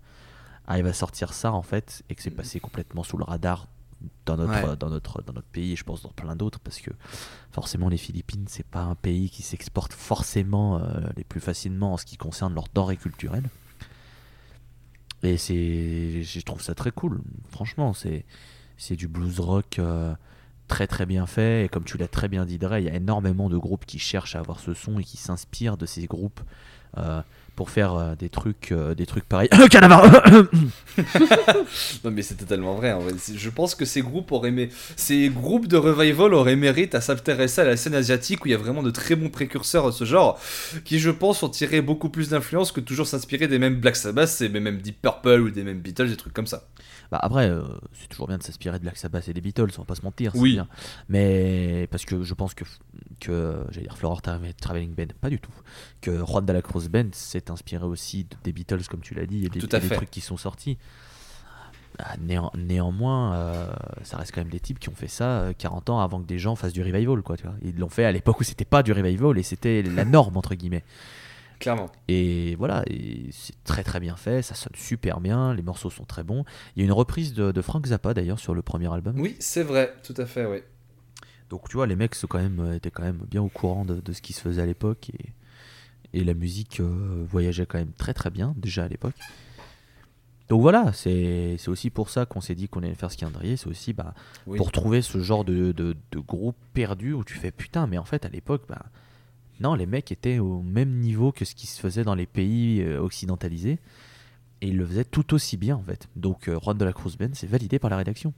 arrivent 0.67 0.87
à 0.87 0.93
sortir 0.93 1.33
ça 1.33 1.53
en 1.53 1.61
fait, 1.61 2.03
et 2.09 2.15
que 2.15 2.21
c'est 2.21 2.31
passé 2.31 2.59
complètement 2.59 3.03
sous 3.03 3.17
le 3.17 3.23
radar 3.23 3.67
dans 4.25 4.37
notre, 4.37 4.69
Ouais. 4.69 4.77
dans 4.77 4.89
notre, 4.89 5.21
dans 5.23 5.33
notre 5.33 5.47
pays, 5.47 5.73
et 5.73 5.75
je 5.75 5.83
pense 5.83 6.01
dans 6.01 6.09
plein 6.11 6.35
d'autres, 6.35 6.59
parce 6.59 6.79
que 6.79 6.91
forcément 7.51 7.89
les 7.89 7.97
Philippines, 7.97 8.45
c'est 8.47 8.65
pas 8.65 8.81
un 8.83 8.95
pays 8.95 9.29
qui 9.29 9.41
s'exporte 9.41 9.93
forcément 9.93 10.77
euh, 10.79 11.01
les 11.17 11.23
plus 11.23 11.39
facilement 11.41 11.93
en 11.93 11.97
ce 11.97 12.05
qui 12.05 12.17
concerne 12.17 12.53
leurs 12.53 12.67
denrées 12.73 12.97
culturelles. 12.97 13.49
Et 15.23 15.37
c'est, 15.37 16.23
je 16.23 16.39
trouve 16.41 16.61
ça 16.61 16.75
très 16.75 16.91
cool, 16.91 17.21
franchement, 17.49 17.93
c'est, 17.93 18.25
c'est 18.77 18.95
du 18.95 19.07
blues 19.09 19.39
rock 19.41 19.77
euh, 19.79 20.13
très 20.69 20.87
très 20.87 21.05
bien 21.05 21.25
fait, 21.25 21.65
et 21.65 21.69
comme 21.69 21.83
tu 21.83 21.97
l'as 21.97 22.07
très 22.07 22.29
bien 22.29 22.45
dit 22.45 22.57
Dre, 22.57 22.77
il 22.77 22.85
y 22.85 22.89
a 22.89 22.95
énormément 22.95 23.49
de 23.49 23.57
groupes 23.57 23.85
qui 23.85 23.99
cherchent 23.99 24.37
à 24.37 24.39
avoir 24.39 24.61
ce 24.61 24.73
son 24.73 24.99
et 24.99 25.03
qui 25.03 25.17
s'inspirent 25.17 25.75
de 25.75 25.85
ces 25.85 26.05
groupes 26.05 26.39
euh, 26.97 27.21
pour 27.55 27.69
faire 27.69 27.93
euh, 27.95 28.15
des 28.15 28.29
trucs, 28.29 28.71
euh, 28.71 28.95
des 28.95 29.05
trucs 29.05 29.25
pareils. 29.25 29.49
Non 32.05 32.11
mais 32.11 32.21
c'est 32.21 32.35
totalement 32.35 32.75
vrai. 32.75 32.95
Je 33.35 33.49
pense 33.49 33.75
que 33.75 33.83
ces 33.83 34.01
groupes 34.01 34.31
auraient 34.31 34.47
aimé, 34.49 34.69
ces 34.95 35.27
groupes 35.27 35.67
de 35.67 35.75
revival 35.75 36.33
auraient 36.33 36.55
mérite 36.55 36.95
à 36.95 37.01
s'intéresser 37.01 37.59
à 37.61 37.65
la 37.65 37.75
scène 37.75 37.95
asiatique 37.95 38.45
où 38.45 38.47
il 38.47 38.51
y 38.51 38.53
a 38.53 38.57
vraiment 38.57 38.81
de 38.81 38.91
très 38.91 39.15
bons 39.15 39.29
précurseurs 39.29 39.87
de 39.87 39.91
ce 39.91 40.05
genre, 40.05 40.39
qui 40.85 40.99
je 40.99 41.09
pense 41.09 41.43
ont 41.43 41.49
tiré 41.49 41.81
beaucoup 41.81 42.09
plus 42.09 42.29
d'influence 42.29 42.71
que 42.71 42.79
toujours 42.79 43.07
s'inspirer 43.07 43.49
des 43.49 43.59
mêmes 43.59 43.75
Black 43.75 43.97
Sabbath 43.97 44.39
et 44.39 44.47
des 44.47 44.59
mêmes 44.61 44.77
Deep 44.77 45.01
Purple 45.01 45.41
ou 45.41 45.49
des 45.49 45.63
mêmes 45.63 45.79
Beatles, 45.79 46.07
des 46.07 46.17
trucs 46.17 46.33
comme 46.33 46.47
ça. 46.47 46.63
Bah 47.11 47.19
après, 47.21 47.49
euh, 47.49 47.63
c'est 47.93 48.07
toujours 48.07 48.27
bien 48.27 48.37
de 48.37 48.43
s'inspirer 48.43 48.77
de 48.77 48.83
Black 48.83 48.95
Sabbath 48.97 49.27
et 49.27 49.33
des 49.33 49.41
Beatles, 49.41 49.69
on 49.77 49.81
va 49.81 49.85
pas 49.85 49.95
se 49.95 50.03
mentir. 50.03 50.31
Oui. 50.35 50.53
bien. 50.53 50.67
Mais 51.09 51.87
parce 51.89 52.05
que 52.05 52.21
je 52.23 52.33
pense 52.35 52.53
que, 52.53 52.63
que 53.19 53.63
j'allais 53.71 53.87
dire 53.87 53.97
Floror 53.97 54.21
Tra- 54.21 54.39
Traveling 54.61 54.93
Band, 54.93 55.07
pas 55.19 55.29
du 55.31 55.39
tout. 55.39 55.51
Que 56.01 56.23
Juan 56.23 56.45
de 56.45 56.53
la 56.53 56.61
Cruz 56.61 56.87
Band 56.87 57.07
s'est 57.13 57.49
inspiré 57.49 57.85
aussi 57.85 58.25
de- 58.25 58.35
des 58.43 58.51
Beatles, 58.51 58.83
comme 58.89 59.01
tu 59.01 59.15
l'as 59.15 59.25
dit, 59.25 59.45
et 59.45 59.49
des, 59.49 59.59
Tout 59.59 59.69
à 59.71 59.77
et 59.77 59.81
des 59.81 59.87
fait. 59.87 59.95
trucs 59.95 60.11
qui 60.11 60.21
sont 60.21 60.37
sortis. 60.37 60.77
Ah, 61.97 62.15
néan- 62.17 62.51
néanmoins, 62.55 63.33
euh, 63.35 63.73
ça 64.03 64.17
reste 64.17 64.31
quand 64.33 64.41
même 64.41 64.49
des 64.51 64.59
types 64.59 64.79
qui 64.79 64.87
ont 64.89 64.95
fait 64.95 65.07
ça 65.09 65.41
euh, 65.41 65.53
40 65.57 65.89
ans 65.89 65.99
avant 65.99 66.21
que 66.21 66.27
des 66.27 66.39
gens 66.39 66.55
fassent 66.55 66.71
du 66.73 66.81
revival. 66.83 67.21
Quoi, 67.23 67.35
tu 67.35 67.43
vois. 67.43 67.55
Ils 67.63 67.75
l'ont 67.77 67.89
fait 67.89 68.05
à 68.05 68.11
l'époque 68.11 68.39
où 68.39 68.43
c'était 68.43 68.63
pas 68.65 68.83
du 68.83 68.93
revival 68.93 69.37
et 69.37 69.43
c'était 69.43 69.81
la 69.81 70.05
norme, 70.05 70.37
entre 70.37 70.55
guillemets. 70.55 70.83
Clairement. 71.59 71.89
Et 72.07 72.55
voilà, 72.55 72.83
et 72.87 73.27
c'est 73.31 73.61
très 73.65 73.83
très 73.83 73.99
bien 73.99 74.15
fait, 74.15 74.41
ça 74.41 74.55
sonne 74.55 74.73
super 74.75 75.19
bien, 75.19 75.53
les 75.53 75.61
morceaux 75.61 75.89
sont 75.89 76.05
très 76.05 76.23
bons. 76.23 76.45
Il 76.75 76.79
y 76.79 76.83
a 76.83 76.85
une 76.85 76.93
reprise 76.93 77.33
de, 77.33 77.51
de 77.51 77.61
Frank 77.61 77.85
Zappa 77.85 78.13
d'ailleurs 78.13 78.39
sur 78.39 78.53
le 78.53 78.61
premier 78.61 78.91
album. 78.93 79.19
Oui, 79.19 79.35
c'est 79.39 79.63
vrai, 79.63 79.93
tout 80.03 80.13
à 80.17 80.25
fait, 80.25 80.45
oui. 80.45 80.59
Donc 81.49 81.67
tu 81.67 81.75
vois, 81.77 81.85
les 81.87 81.95
mecs 81.97 82.15
sont 82.15 82.27
quand 82.27 82.39
même, 82.39 82.59
euh, 82.59 82.75
étaient 82.75 82.91
quand 82.91 83.03
même 83.03 83.21
bien 83.29 83.41
au 83.41 83.49
courant 83.49 83.83
de, 83.83 83.99
de 83.99 84.13
ce 84.13 84.21
qui 84.21 84.33
se 84.33 84.41
faisait 84.41 84.61
à 84.61 84.65
l'époque 84.65 85.09
et, 85.09 85.33
et 86.19 86.23
la 86.23 86.33
musique 86.33 86.79
euh, 86.79 87.25
voyageait 87.27 87.65
quand 87.65 87.77
même 87.79 87.91
très 87.91 88.13
très 88.13 88.29
bien 88.29 88.53
déjà 88.57 88.85
à 88.85 88.87
l'époque. 88.87 89.15
Donc 90.47 90.61
voilà, 90.61 90.93
c'est 90.93 91.57
c'est 91.59 91.69
aussi 91.69 91.89
pour 91.91 92.09
ça 92.09 92.25
qu'on 92.25 92.41
s'est 92.41 92.55
dit 92.55 92.67
qu'on 92.69 92.81
allait 92.81 92.95
faire 92.95 93.11
ce 93.11 93.17
calendrier. 93.17 93.55
C'est 93.57 93.67
aussi 93.67 93.93
bah, 93.93 94.13
Oui. 94.47 94.57
pour 94.57 94.71
trouver 94.71 95.01
ce 95.01 95.19
genre 95.21 95.43
de, 95.45 95.71
de, 95.71 95.95
de 96.11 96.19
groupe 96.19 96.55
perdu 96.73 97.13
où 97.13 97.23
tu 97.23 97.35
fais 97.35 97.51
putain, 97.51 97.85
mais 97.85 97.97
en 97.99 98.05
fait 98.05 98.25
à 98.25 98.29
l'époque, 98.29 98.63
bah, 98.67 98.85
non, 99.59 99.75
les 99.75 99.85
mecs 99.85 100.11
étaient 100.11 100.39
au 100.39 100.61
même 100.61 100.99
niveau 100.99 101.31
que 101.31 101.45
ce 101.45 101.55
qui 101.55 101.67
se 101.67 101.79
faisait 101.79 102.03
dans 102.03 102.15
les 102.15 102.25
pays 102.25 102.81
euh, 102.81 102.99
occidentalisés 102.99 103.79
et 104.61 104.67
ils 104.67 104.77
le 104.77 104.85
faisaient 104.85 105.05
tout 105.05 105.33
aussi 105.33 105.57
bien 105.57 105.75
en 105.75 105.83
fait. 105.83 106.07
Donc 106.15 106.47
euh, 106.47 106.59
Juan 106.59 106.77
de 106.77 106.85
la 106.85 106.93
Cruz 106.93 107.15
Band, 107.19 107.29
c'est 107.33 107.47
validé 107.47 107.79
par 107.79 107.89
la 107.89 107.97
rédaction. 107.97 108.33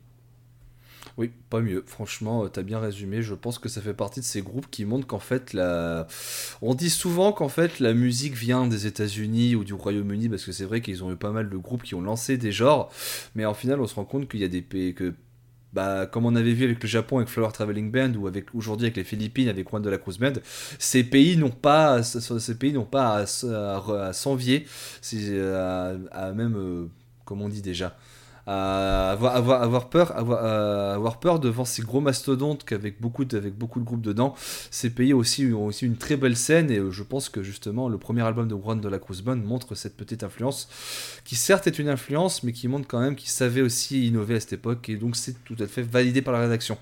Oui, 1.17 1.31
pas 1.49 1.61
mieux. 1.61 1.83
Franchement, 1.85 2.45
euh, 2.45 2.47
t'as 2.47 2.63
bien 2.63 2.79
résumé. 2.79 3.21
Je 3.21 3.33
pense 3.33 3.59
que 3.59 3.69
ça 3.69 3.81
fait 3.81 3.93
partie 3.93 4.19
de 4.21 4.25
ces 4.25 4.41
groupes 4.41 4.69
qui 4.69 4.85
montrent 4.85 5.07
qu'en 5.07 5.19
fait, 5.19 5.53
la... 5.53 6.07
on 6.61 6.73
dit 6.73 6.89
souvent 6.89 7.33
qu'en 7.33 7.49
fait, 7.49 7.79
la 7.79 7.93
musique 7.93 8.33
vient 8.33 8.67
des 8.67 8.87
États-Unis 8.87 9.55
ou 9.55 9.63
du 9.63 9.73
Royaume-Uni, 9.73 10.29
parce 10.29 10.45
que 10.45 10.51
c'est 10.51 10.65
vrai 10.65 10.81
qu'ils 10.81 11.03
ont 11.03 11.11
eu 11.11 11.15
pas 11.15 11.31
mal 11.31 11.49
de 11.49 11.57
groupes 11.57 11.83
qui 11.83 11.95
ont 11.95 12.01
lancé 12.01 12.37
des 12.37 12.51
genres, 12.51 12.91
mais 13.35 13.45
en 13.45 13.53
final, 13.53 13.81
on 13.81 13.87
se 13.87 13.95
rend 13.95 14.05
compte 14.05 14.29
qu'il 14.29 14.39
y 14.39 14.43
a 14.43 14.47
des 14.47 14.61
pays 14.61 14.93
que. 14.93 15.13
Bah, 15.73 16.05
comme 16.05 16.25
on 16.25 16.35
avait 16.35 16.51
vu 16.51 16.65
avec 16.65 16.83
le 16.83 16.89
Japon 16.89 17.17
avec 17.17 17.29
Flower 17.29 17.51
Traveling 17.53 17.91
Band 17.91 18.13
ou 18.15 18.27
avec 18.27 18.53
aujourd'hui 18.53 18.87
avec 18.87 18.97
les 18.97 19.05
Philippines 19.05 19.47
avec 19.47 19.69
Juan 19.69 19.81
de 19.81 19.89
la 19.89 19.97
Cruz 19.97 20.17
Band, 20.19 20.33
ces 20.79 21.03
pays 21.03 21.37
n'ont 21.37 21.49
pas, 21.49 22.03
ces 22.03 22.55
pays 22.55 22.73
n'ont 22.73 22.83
pas 22.83 23.23
à, 23.23 24.13
s'envier, 24.13 24.65
à, 26.11 26.31
même, 26.35 26.55
euh, 26.57 26.85
comment 27.23 27.45
on 27.45 27.49
dit 27.49 27.61
déjà, 27.61 27.95
avoir, 28.51 29.89
peur, 29.89 30.11
à 30.11 30.93
avoir 30.93 31.19
peur 31.19 31.39
devant 31.39 31.65
ces 31.65 31.81
gros 31.81 32.01
mastodontes 32.01 32.63
qu'avec 32.63 32.99
beaucoup, 33.01 33.25
de, 33.25 33.37
avec 33.37 33.55
beaucoup 33.55 33.79
de 33.79 33.85
groupes 33.85 34.01
dedans. 34.01 34.35
Ces 34.71 34.89
pays 34.89 35.13
aussi 35.13 35.45
ont 35.53 35.65
aussi 35.65 35.85
une 35.85 35.97
très 35.97 36.17
belle 36.17 36.35
scène 36.35 36.71
et 36.71 36.77
euh, 36.77 36.91
je 36.91 37.03
pense 37.03 37.29
que 37.29 37.43
justement 37.43 37.89
le 37.89 37.97
premier 37.97 38.21
album 38.21 38.47
de 38.47 38.55
Juan 38.55 38.79
de 38.79 38.89
la 38.89 38.99
Cruz 38.99 39.21
montre 39.25 39.75
cette 39.75 39.95
petite 39.95 40.23
influence 40.23 40.69
qui 41.23 41.35
certes 41.35 41.67
est 41.67 41.79
une 41.79 41.89
influence 41.89 42.43
mais 42.43 42.51
qui 42.51 42.67
montre 42.67 42.87
quand 42.87 42.99
même 42.99 43.15
qu'ils 43.15 43.29
savaient 43.29 43.61
aussi 43.61 44.07
innover 44.07 44.35
à 44.35 44.39
cette 44.39 44.53
époque 44.53 44.89
et 44.89 44.95
donc 44.95 45.15
c'est 45.15 45.43
tout 45.43 45.55
à 45.59 45.67
fait 45.67 45.83
validé 45.83 46.21
par 46.21 46.33
la 46.33 46.39
rédaction. 46.39 46.77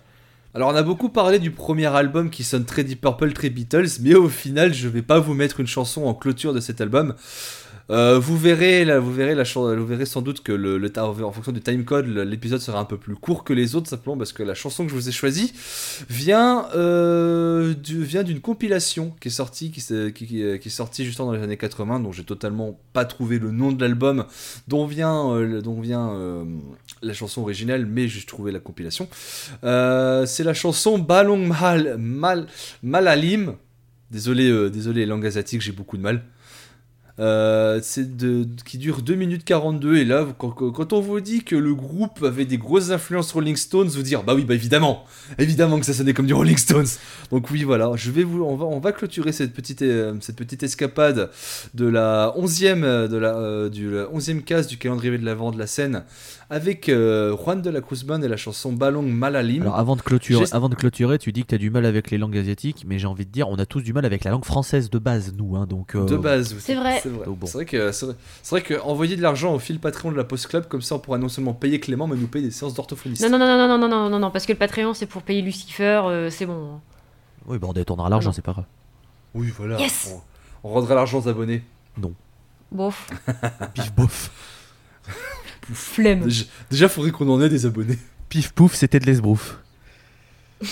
Alors 0.56 0.70
on 0.70 0.76
a 0.76 0.82
beaucoup 0.82 1.10
parlé 1.10 1.38
du 1.38 1.52
premier 1.52 1.86
album 1.86 2.32
qui 2.32 2.44
sonne 2.44 2.66
très 2.66 2.84
Deep 2.84 3.02
Purple, 3.02 3.34
très 3.34 3.52
Beatles, 3.52 4.02
mais 4.02 4.16
au 4.16 4.30
final 4.30 4.74
je 4.74 4.88
vais 4.88 5.04
pas 5.04 5.20
vous 5.20 5.36
mettre 5.36 5.60
une 5.60 5.68
chanson 5.68 6.06
en 6.06 6.16
clôture 6.16 6.54
de 6.54 6.60
cet 6.60 6.82
album. 6.82 7.14
Euh, 7.90 8.20
vous 8.20 8.38
verrez, 8.38 8.86
là, 8.86 9.00
vous 9.00 9.12
verrez, 9.14 9.36
la 9.36 9.44
vous 9.44 9.86
verrez 9.86 10.06
sans 10.06 10.22
doute 10.22 10.42
que 10.42 10.52
le, 10.52 10.80
en 10.98 11.32
fonction 11.32 11.52
du 11.52 11.62
timecode, 11.62 12.06
l'épisode 12.08 12.62
sera 12.62 12.80
un 12.80 12.86
peu 12.86 12.98
plus 12.98 13.16
court 13.16 13.44
que 13.44 13.54
les 13.54 13.76
autres, 13.76 13.90
simplement 13.90 14.18
parce 14.18 14.34
que 14.34 14.44
la 14.44 14.54
chanson 14.54 14.86
que 14.86 14.92
je 14.92 14.96
vous 14.96 15.10
ai 15.10 15.12
choisie 15.12 15.54
vient, 16.10 16.68
euh, 16.76 17.74
vient 17.84 18.24
d'une 18.24 18.42
compilation 18.42 19.14
qui 19.20 19.30
est 19.30 19.32
sortie, 19.32 19.72
qui, 19.72 19.82
qui 20.14 20.42
est 20.44 20.70
sortie 20.70 21.06
justement 21.06 21.30
dans 21.30 21.38
les 21.38 21.44
années 21.44 21.58
80, 21.58 22.02
dont 22.02 22.12
j'ai 22.12 22.24
totalement 22.24 22.80
pas 22.94 23.06
trouvé 23.06 23.40
le 23.40 23.52
nom 23.52 23.72
de 23.72 23.82
l'album, 23.82 24.26
dont 24.68 24.86
vient, 24.86 25.32
euh, 25.34 25.62
euh, 26.00 26.46
la 27.02 27.14
chanson 27.14 27.42
originale, 27.42 27.86
mais 27.86 28.08
j'ai 28.08 28.22
trouvé 28.26 28.52
la 28.52 28.60
compilation. 28.60 29.08
Euh, 29.64 30.26
c'est 30.26 30.44
la 30.44 30.54
chanson 30.54 30.98
Balong 31.00 31.48
Mal, 31.48 31.98
Mal, 31.98 32.48
Malalim. 32.84 33.56
Désolé, 34.12 34.50
euh, 34.50 34.70
désolé, 34.70 35.06
langue 35.06 35.26
asiatique, 35.26 35.62
j'ai 35.62 35.72
beaucoup 35.72 35.98
de 35.98 36.02
mal. 36.02 36.24
Euh, 37.20 37.80
c'est 37.84 38.16
de, 38.16 38.48
qui 38.64 38.78
dure 38.78 39.02
2 39.02 39.14
minutes 39.16 39.44
42 39.44 39.98
et 39.98 40.06
là 40.06 40.26
quand, 40.38 40.94
on 40.94 41.02
vous 41.02 41.20
dit 41.20 41.44
que 41.44 41.58
le 41.58 41.76
groupe 41.76 42.24
avait 42.24 42.46
des 42.46 42.58
grosses 42.58 42.92
influences 42.92 43.34
Rolling 43.34 43.58
Stones 43.58 43.90
vous 43.90 44.04
dire 44.04 44.24
bah 44.24 44.34
oui 44.36 44.46
bah 44.46 44.54
évidemment 44.54 45.04
évidemment 45.38 45.80
que 45.82 45.86
ça 45.86 45.94
sonnait 45.94 46.14
comme 46.14 46.28
du 46.28 46.34
Rolling 46.34 46.56
Stones 46.56 46.88
donc 47.30 47.52
oui 47.52 47.64
voilà 47.64 47.92
je 47.96 48.12
vais 48.12 48.24
vous 48.24 48.44
on 48.44 48.56
va 48.56 48.66
on 48.66 48.80
va 48.80 48.94
clôturer 48.94 49.34
cette 49.34 49.52
petite 49.54 49.82
euh, 49.82 50.14
cette 50.22 50.38
petite 50.38 50.64
escapade 50.64 51.30
de 51.74 51.86
la 51.88 52.34
11e 52.38 52.84
euh, 52.84 53.08
de 53.10 53.18
la 53.18 53.36
euh, 53.36 53.70
du 53.70 53.92
la 53.92 54.06
11e 54.06 54.42
case 54.42 54.68
du 54.68 54.78
calendrier 54.78 55.18
de 55.18 55.26
l'avant 55.26 55.52
de 55.52 55.60
la 55.60 55.68
scène 55.68 56.06
avec 56.50 56.90
euh, 56.90 57.36
Juan 57.38 57.62
de 57.62 57.70
la 57.70 57.80
Cruz 57.82 58.04
Band 58.06 58.22
et 58.22 58.28
la 58.28 58.38
chanson 58.38 58.74
Balong 58.74 59.04
Malalim 59.04 59.62
Alors 59.62 59.78
avant 59.78 59.96
de 59.96 60.02
clôturer, 60.02 60.46
avant 60.52 60.70
de 60.70 60.76
clôturer, 60.76 61.20
tu 61.20 61.32
dis 61.32 61.44
que 61.44 61.48
tu 61.48 61.56
as 61.56 61.60
du 61.60 61.70
mal 61.70 61.86
avec 61.86 62.10
les 62.10 62.18
langues 62.18 62.38
asiatiques, 62.38 62.86
mais 62.88 62.98
j'ai 62.98 63.08
envie 63.08 63.26
de 63.26 63.32
dire, 63.32 63.48
on 63.50 63.56
a 63.58 63.66
tous 63.66 63.82
du 63.82 63.94
mal 63.94 64.06
avec 64.06 64.24
la 64.24 64.32
langue 64.32 64.46
française 64.46 64.90
de 64.90 64.98
base, 64.98 65.34
nous. 65.38 65.56
Hein, 65.56 65.68
donc, 65.68 65.96
euh, 65.96 66.06
De 66.06 66.18
base. 66.18 66.56
C'est 66.60 66.74
vrai 66.74 67.02
c'est 67.10 67.18
vrai. 67.18 67.26
Bon. 67.28 67.66
Que 67.66 67.92
c'est 67.92 68.50
vrai, 68.50 68.62
que 68.62 68.80
envoyer 68.82 69.16
de 69.16 69.22
l'argent 69.22 69.54
au 69.54 69.60
fil 69.60 69.80
Patreon 69.80 70.12
de 70.12 70.18
la 70.18 70.24
Post 70.24 70.48
Club 70.48 70.68
comme 70.68 70.82
ça 70.82 70.96
on 70.96 71.00
pourra 71.00 71.18
non 71.18 71.30
seulement 71.30 71.54
payer 71.54 71.80
Clément 71.80 72.08
mais 72.08 72.16
nous 72.16 72.28
payer 72.28 72.46
des 72.46 72.52
séances 72.52 72.74
d'orthophoniste. 72.74 73.22
Non 73.24 73.30
non 73.30 73.40
non 73.40 73.68
non 73.68 73.78
non 73.78 73.88
non 73.88 74.10
non 74.10 74.20
non 74.20 74.32
parce 74.32 74.46
que 74.46 74.54
le 74.54 74.58
Patreon 74.58 74.94
c'est 74.94 75.06
pour 75.06 75.24
payer 75.24 75.42
Lucifer, 75.42 76.02
euh, 76.06 76.30
c'est 76.30 76.46
bon. 76.46 76.80
Oui, 77.48 77.58
bah 77.58 77.68
on 77.70 77.74
détournera 77.74 78.10
l'argent, 78.10 78.32
c'est 78.32 78.42
pas 78.42 78.54
grave. 78.54 78.66
Oui, 79.34 79.52
voilà. 79.56 79.80
Yes 79.80 80.12
on, 80.64 80.70
on, 80.70 80.74
rendra 80.74 80.96
l'argent 80.96 81.20
aux 81.20 81.28
abonnés. 81.28 81.64
Non. 81.98 82.14
Bof. 82.72 83.10
Pif 83.74 83.94
bof. 83.94 84.32
Pouf 85.62 85.78
Flemme. 85.78 86.22
Déjà, 86.22 86.46
déjà 86.70 86.90
faudrait 86.90 87.12
qu'on 87.12 87.30
en 87.30 87.42
ait 87.42 87.50
des 87.50 87.66
abonnés. 87.66 87.98
Pif 88.30 88.52
pouf, 88.54 88.76
c'était 88.76 89.00
de 89.00 89.06
l'esbrouf. 89.06 89.60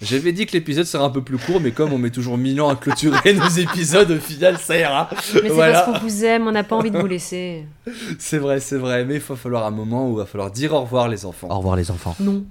J'avais 0.00 0.32
dit 0.32 0.46
que 0.46 0.52
l'épisode 0.52 0.84
serait 0.84 1.02
un 1.04 1.10
peu 1.10 1.22
plus 1.22 1.38
court, 1.38 1.60
mais 1.60 1.72
comme 1.72 1.92
on 1.92 1.98
met 1.98 2.10
toujours 2.10 2.38
mille 2.38 2.60
ans 2.60 2.68
à 2.68 2.76
clôturer 2.76 3.34
nos 3.34 3.48
épisodes, 3.48 4.10
au 4.10 4.18
final, 4.20 4.56
ça 4.58 4.78
ira. 4.78 5.08
Mais 5.12 5.18
c'est 5.42 5.48
Voilà. 5.48 5.82
parce 5.82 5.98
qu'on 5.98 6.06
vous 6.06 6.24
aime, 6.24 6.46
on 6.46 6.52
n'a 6.52 6.62
pas 6.62 6.76
envie 6.76 6.90
de 6.92 6.98
vous 6.98 7.06
laisser. 7.06 7.66
C'est 8.18 8.38
vrai, 8.38 8.60
c'est 8.60 8.76
vrai. 8.76 9.04
Mais 9.04 9.14
il 9.16 9.20
va 9.20 9.34
falloir 9.36 9.66
un 9.66 9.70
moment 9.72 10.08
où 10.08 10.12
il 10.14 10.18
va 10.18 10.26
falloir 10.26 10.50
dire 10.52 10.72
au 10.72 10.82
revoir, 10.82 11.08
les 11.08 11.26
enfants. 11.26 11.48
Au 11.50 11.58
revoir 11.58 11.74
les 11.74 11.90
enfants. 11.90 12.14
Non. 12.20 12.44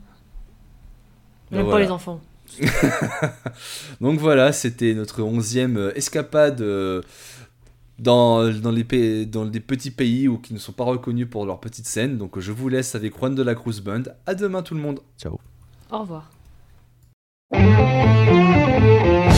Voilà. 1.51 1.69
pas 1.69 1.79
les 1.79 1.91
enfants. 1.91 2.19
Donc 4.01 4.19
voilà, 4.19 4.51
c'était 4.51 4.93
notre 4.93 5.21
onzième 5.21 5.77
euh, 5.77 5.97
escapade 5.97 6.59
euh, 6.61 7.01
dans, 7.99 8.49
dans, 8.51 8.71
les 8.71 8.83
pays, 8.83 9.25
dans 9.25 9.45
des 9.45 9.59
petits 9.59 9.91
pays 9.91 10.27
où, 10.27 10.37
qui 10.37 10.53
ne 10.53 10.59
sont 10.59 10.71
pas 10.73 10.83
reconnus 10.83 11.27
pour 11.29 11.45
leur 11.45 11.59
petite 11.59 11.87
scène. 11.87 12.17
Donc 12.17 12.39
je 12.39 12.51
vous 12.51 12.67
laisse 12.67 12.95
avec 12.95 13.17
Juan 13.17 13.33
de 13.35 13.43
la 13.43 13.55
Cruz 13.55 13.79
Band. 13.81 14.03
À 14.25 14.35
demain 14.35 14.61
tout 14.63 14.75
le 14.75 14.81
monde. 14.81 14.99
Ciao. 15.17 15.39
Au 15.91 15.99
revoir. 15.99 16.29
Música 17.49 19.36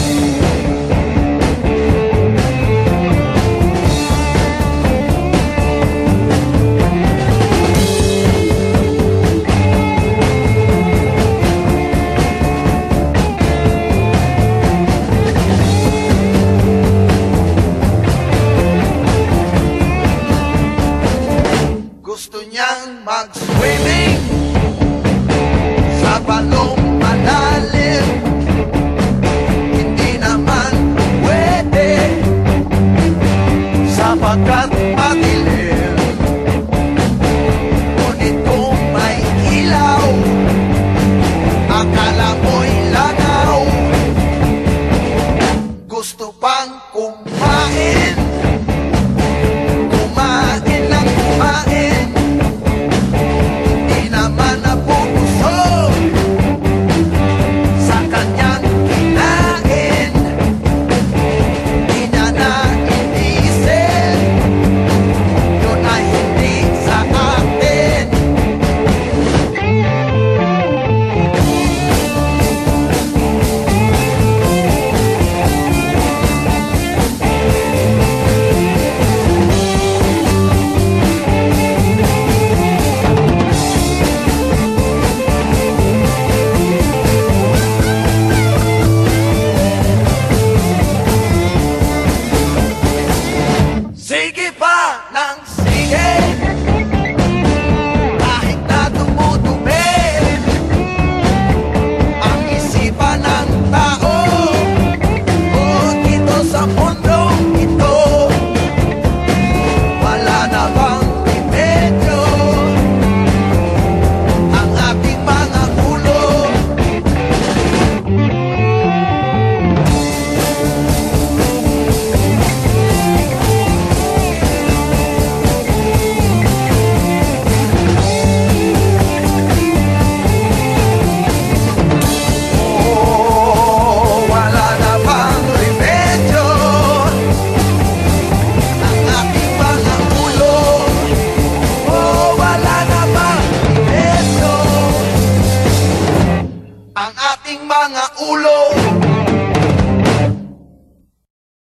que 94.40 94.52
vai. 94.52 94.79